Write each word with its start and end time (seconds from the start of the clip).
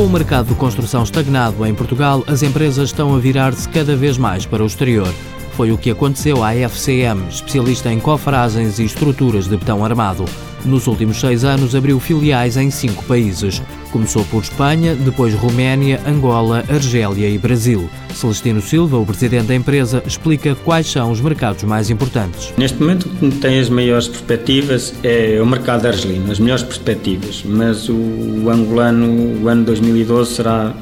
Com 0.00 0.06
o 0.06 0.08
mercado 0.08 0.46
de 0.46 0.54
construção 0.54 1.02
estagnado 1.02 1.66
em 1.66 1.74
Portugal, 1.74 2.24
as 2.26 2.42
empresas 2.42 2.88
estão 2.88 3.14
a 3.14 3.18
virar-se 3.18 3.68
cada 3.68 3.94
vez 3.94 4.16
mais 4.16 4.46
para 4.46 4.62
o 4.62 4.66
exterior. 4.66 5.12
Foi 5.60 5.72
o 5.72 5.76
que 5.76 5.90
aconteceu 5.90 6.42
à 6.42 6.54
FCM, 6.54 7.28
especialista 7.28 7.92
em 7.92 8.00
cofragens 8.00 8.78
e 8.78 8.84
estruturas 8.86 9.46
de 9.46 9.58
betão 9.58 9.84
armado. 9.84 10.24
Nos 10.64 10.86
últimos 10.86 11.20
seis 11.20 11.44
anos 11.44 11.74
abriu 11.74 12.00
filiais 12.00 12.56
em 12.56 12.70
cinco 12.70 13.04
países. 13.04 13.60
Começou 13.92 14.24
por 14.24 14.42
Espanha, 14.42 14.94
depois 14.94 15.34
Roménia, 15.34 16.00
Angola, 16.06 16.64
Argélia 16.66 17.28
e 17.28 17.36
Brasil. 17.36 17.90
Celestino 18.14 18.62
Silva, 18.62 18.96
o 18.96 19.04
presidente 19.04 19.48
da 19.48 19.54
empresa, 19.54 20.02
explica 20.06 20.54
quais 20.54 20.86
são 20.86 21.10
os 21.10 21.20
mercados 21.20 21.62
mais 21.64 21.90
importantes. 21.90 22.54
Neste 22.56 22.80
momento, 22.80 23.10
o 23.20 23.30
que 23.30 23.36
tem 23.36 23.60
as 23.60 23.68
maiores 23.68 24.08
perspectivas 24.08 24.94
é 25.02 25.38
o 25.42 25.46
mercado 25.46 25.84
argelino, 25.84 26.32
as 26.32 26.38
melhores 26.38 26.62
perspectivas, 26.62 27.44
mas 27.44 27.86
o 27.90 28.48
angolano, 28.48 29.42
o 29.42 29.46
ano 29.46 29.64
2012 29.64 30.36
será 30.36 30.74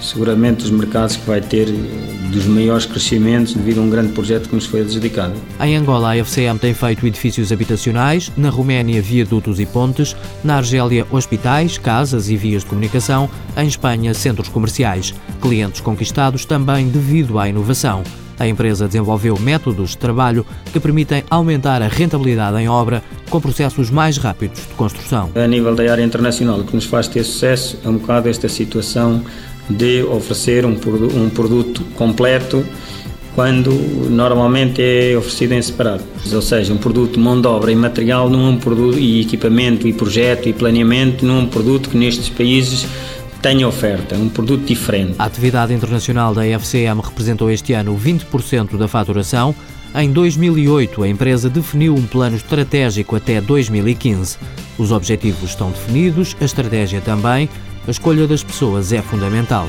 seguramente 0.00 0.64
os 0.64 0.70
mercados 0.70 1.16
que 1.16 1.26
vai 1.26 1.40
ter 1.40 1.66
dos 2.30 2.46
maiores 2.46 2.86
crescimentos 2.86 3.54
devido 3.54 3.80
a 3.80 3.82
um 3.82 3.90
grande 3.90 4.12
projeto 4.12 4.48
que 4.48 4.54
nos 4.54 4.66
foi 4.66 4.80
adjudicado. 4.80 5.34
Em 5.60 5.76
Angola, 5.76 6.12
a 6.12 6.16
FCM 6.16 6.58
tem 6.58 6.74
feito 6.74 7.06
edifícios 7.06 7.52
habitacionais, 7.52 8.32
na 8.36 8.50
Roménia, 8.50 9.00
viadutos 9.00 9.60
e 9.60 9.66
pontes, 9.66 10.16
na 10.42 10.56
Argélia, 10.56 11.06
hospitais, 11.10 11.78
casas 11.78 12.28
e 12.28 12.36
vias 12.36 12.62
de 12.62 12.68
comunicação, 12.68 13.28
em 13.56 13.66
Espanha, 13.66 14.12
centros 14.14 14.48
comerciais. 14.48 15.14
Clientes 15.40 15.80
conquistados 15.80 16.44
também 16.44 16.88
devido 16.88 17.38
à 17.38 17.48
inovação. 17.48 18.02
A 18.38 18.46
empresa 18.46 18.86
desenvolveu 18.86 19.38
métodos 19.38 19.90
de 19.90 19.98
trabalho 19.98 20.44
que 20.72 20.78
permitem 20.78 21.24
aumentar 21.30 21.80
a 21.80 21.88
rentabilidade 21.88 22.58
em 22.58 22.68
obra 22.68 23.02
com 23.30 23.40
processos 23.40 23.90
mais 23.90 24.18
rápidos 24.18 24.60
de 24.60 24.74
construção. 24.74 25.30
A 25.34 25.46
nível 25.46 25.74
da 25.74 25.90
área 25.90 26.04
internacional, 26.04 26.60
o 26.60 26.64
que 26.64 26.74
nos 26.74 26.84
faz 26.84 27.08
ter 27.08 27.24
sucesso 27.24 27.78
é 27.82 27.88
um 27.88 27.96
bocado 27.96 28.28
esta 28.28 28.48
situação 28.48 29.24
de 29.68 30.02
oferecer 30.04 30.64
um, 30.64 30.76
um 31.14 31.28
produto 31.28 31.82
completo 31.94 32.64
quando 33.36 33.70
normalmente 34.08 34.80
é 34.80 35.14
oferecido 35.14 35.52
em 35.52 35.60
separado. 35.60 36.02
Ou 36.32 36.40
seja, 36.40 36.72
um 36.72 36.78
produto 36.78 37.20
mão 37.20 37.38
de 37.38 37.46
obra 37.46 37.70
e 37.70 37.76
material 37.76 38.30
não 38.30 38.46
é 38.46 38.50
um 38.50 38.56
produto 38.56 38.98
e 38.98 39.20
equipamento 39.20 39.86
e 39.86 39.92
projeto 39.92 40.48
e 40.48 40.54
planeamento 40.54 41.24
não 41.26 41.40
é 41.40 41.42
um 41.42 41.46
produto 41.46 41.90
que 41.90 41.98
nestes 41.98 42.30
países 42.30 42.86
tenha 43.42 43.68
oferta, 43.68 44.16
um 44.16 44.30
produto 44.30 44.64
diferente. 44.64 45.16
A 45.18 45.26
atividade 45.26 45.74
internacional 45.74 46.34
da 46.34 46.46
FCM 46.46 47.02
representou 47.02 47.50
este 47.50 47.74
ano 47.74 47.94
20% 47.94 48.78
da 48.78 48.88
faturação. 48.88 49.54
Em 49.94 50.10
2008, 50.10 51.02
a 51.02 51.08
empresa 51.08 51.50
definiu 51.50 51.94
um 51.94 52.06
plano 52.06 52.36
estratégico 52.36 53.16
até 53.16 53.38
2015. 53.40 54.38
Os 54.78 54.90
objetivos 54.90 55.50
estão 55.50 55.70
definidos, 55.70 56.34
a 56.40 56.44
estratégia 56.44 57.02
também 57.02 57.50
a 57.86 57.90
escolha 57.90 58.26
das 58.26 58.42
pessoas 58.42 58.92
é 58.92 59.00
fundamental. 59.00 59.68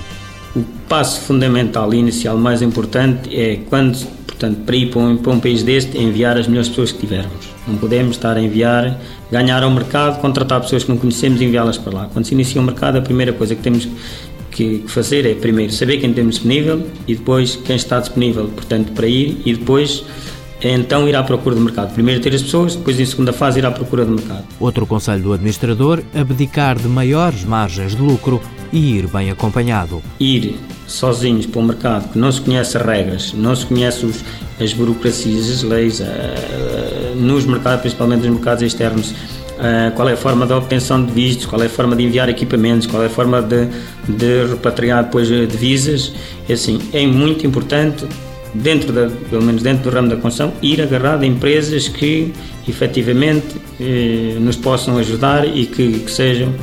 O 0.56 0.64
passo 0.90 1.22
fundamental 1.22 1.94
e 1.94 1.98
inicial 1.98 2.38
mais 2.38 2.62
importante 2.62 3.36
é 3.36 3.58
quando, 3.70 4.04
portanto, 4.26 4.62
para 4.66 4.76
ir 4.76 4.90
para 4.90 5.02
um, 5.02 5.18
para 5.18 5.34
um 5.34 5.40
país 5.40 5.62
deste, 5.62 5.98
enviar 5.98 6.38
as 6.38 6.48
melhores 6.48 6.70
pessoas 6.70 6.92
que 6.92 7.00
tivermos. 7.00 7.48
Não 7.68 7.76
podemos 7.78 8.16
estar 8.16 8.36
a 8.36 8.42
enviar, 8.42 9.00
ganhar 9.32 9.62
ao 9.62 9.70
mercado, 9.70 10.20
contratar 10.20 10.62
pessoas 10.62 10.84
que 10.84 10.90
não 10.90 10.98
conhecemos 10.98 11.42
e 11.42 11.46
enviá-las 11.46 11.78
para 11.78 11.94
lá. 11.94 12.10
Quando 12.12 12.26
se 12.26 12.34
inicia 12.34 12.60
o 12.60 12.64
mercado, 12.64 12.98
a 12.98 13.02
primeira 13.02 13.34
coisa 13.34 13.56
que 13.56 13.62
temos 13.62 13.88
que 14.50 14.84
fazer 14.88 15.24
é 15.28 15.36
primeiro 15.36 15.72
saber 15.72 15.98
quem 15.98 16.12
temos 16.12 16.36
disponível 16.36 16.88
e 17.08 17.14
depois 17.14 17.56
quem 17.58 17.76
está 17.76 18.00
disponível, 18.00 18.48
portanto, 18.48 18.94
para 18.94 19.08
ir 19.08 19.40
e 19.46 19.54
depois 19.54 20.04
então 20.62 21.08
ir 21.08 21.16
à 21.16 21.24
procura 21.24 21.56
do 21.56 21.62
mercado. 21.62 21.94
Primeiro 21.94 22.22
ter 22.22 22.34
as 22.34 22.42
pessoas, 22.42 22.76
depois 22.76 23.00
em 23.00 23.06
segunda 23.06 23.32
fase 23.32 23.60
ir 23.60 23.66
à 23.66 23.72
procura 23.72 24.06
do 24.06 24.12
mercado. 24.12 24.44
Outro 24.60 24.86
conselho 24.88 25.24
do 25.24 25.34
administrador, 25.34 26.02
abdicar 26.16 26.78
de 26.78 26.88
maiores 26.88 27.44
margens 27.44 27.96
de 27.96 28.02
lucro 28.02 28.42
e 28.72 28.98
ir 28.98 29.08
bem 29.08 29.30
acompanhado. 29.30 30.02
Ir 30.20 30.58
sozinhos 30.88 31.46
para 31.46 31.60
o 31.60 31.64
mercado 31.64 32.12
que 32.12 32.18
não 32.18 32.32
se 32.32 32.42
conhece 32.42 32.78
as 32.78 32.84
regras, 32.84 33.34
não 33.34 33.56
se 33.56 33.66
conhece 33.66 34.06
os, 34.06 34.24
as 34.60 34.74
burocracias, 34.74 35.50
as 35.50 35.64
leis, 35.64 36.00
uh, 36.00 37.16
nos 37.16 37.46
mercados, 37.46 37.82
principalmente 37.82 38.22
nos 38.22 38.36
mercados 38.36 38.64
externos, 38.64 39.12
uh, 39.12 39.92
qual 39.96 40.10
é 40.10 40.14
a 40.14 40.18
forma 40.18 40.46
de 40.46 40.54
obtenção 40.54 41.06
de 41.06 41.12
vistos, 41.12 41.46
qual 41.46 41.62
é 41.62 41.66
a 41.66 41.70
forma 41.70 41.96
de 41.96 42.04
enviar 42.04 42.30
equipamentos, 42.30 42.88
qual 42.88 43.04
é 43.04 43.08
a 43.08 43.10
forma 43.10 43.42
de, 43.42 43.68
de 44.08 44.46
repatriar 44.50 45.04
depois 45.04 45.28
divisas, 45.28 46.14
é 46.48 46.54
assim, 46.54 46.80
é 46.94 47.06
muito 47.06 47.46
importante 47.46 48.06
dentro 48.54 48.92
da, 48.92 49.10
pelo 49.30 49.44
menos 49.44 49.62
dentro 49.62 49.90
do 49.90 49.96
ramo 49.96 50.10
da 50.10 50.16
construção, 50.16 50.54
ir 50.62 50.82
agarrado 50.82 51.24
a 51.24 51.26
empresas 51.26 51.88
que 51.88 52.34
efetivamente 52.68 53.56
eh, 53.80 54.38
nos 54.40 54.56
possam 54.56 54.98
ajudar 54.98 55.46
e 55.46 55.66
que, 55.66 56.00
que, 56.00 56.12
sejam 56.12 56.54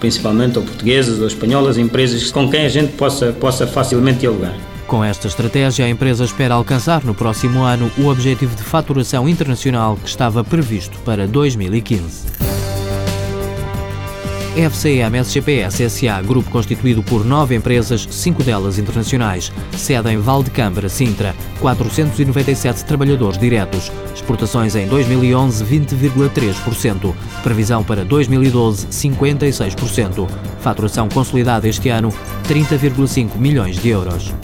principalmente 0.00 0.58
ou 0.58 0.64
portuguesas 0.64 1.20
ou 1.20 1.26
espanholas, 1.26 1.78
empresas 1.78 2.30
com 2.32 2.50
quem 2.50 2.66
a 2.66 2.68
gente 2.68 2.92
possa, 2.94 3.32
possa 3.32 3.66
facilmente 3.66 4.20
dialogar. 4.20 4.54
Com 4.86 5.02
esta 5.02 5.28
estratégia, 5.28 5.86
a 5.86 5.88
empresa 5.88 6.24
espera 6.24 6.54
alcançar 6.54 7.04
no 7.04 7.14
próximo 7.14 7.62
ano 7.62 7.90
o 7.96 8.08
objetivo 8.08 8.54
de 8.56 8.62
faturação 8.62 9.28
internacional 9.28 9.96
que 9.96 10.08
estava 10.08 10.42
previsto 10.42 10.98
para 11.04 11.26
2015. 11.26 12.41
FCM 14.56 15.16
SGPS 15.16 15.88
SA, 15.88 16.20
grupo 16.20 16.50
constituído 16.50 17.02
por 17.02 17.24
nove 17.24 17.54
empresas, 17.54 18.06
cinco 18.10 18.42
delas 18.42 18.78
internacionais. 18.78 19.50
Sede 19.78 20.10
em 20.10 20.18
Valdecâmara, 20.18 20.90
Sintra. 20.90 21.34
497 21.58 22.84
trabalhadores 22.84 23.38
diretos. 23.38 23.90
Exportações 24.14 24.76
em 24.76 24.86
2011, 24.86 25.64
20,3%. 25.64 27.14
Previsão 27.42 27.82
para 27.82 28.04
2012, 28.04 28.88
56%. 28.88 30.28
Faturação 30.60 31.08
consolidada 31.08 31.66
este 31.66 31.88
ano, 31.88 32.12
30,5 32.46 33.38
milhões 33.38 33.78
de 33.78 33.88
euros. 33.88 34.34